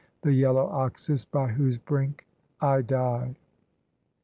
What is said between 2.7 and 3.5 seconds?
die."